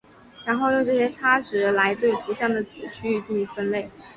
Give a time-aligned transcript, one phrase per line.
[0.45, 3.87] 然后用这些差值来对图像的子区域进行分类。